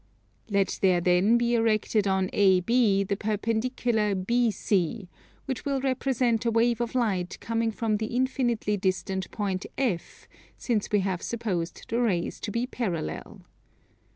[0.49, 5.07] Let there then be erected on AB the perpendicular BC,
[5.45, 10.27] which will represent a wave of light coming from the infinitely distant point F,
[10.57, 13.41] since we have supposed the rays to be parallel.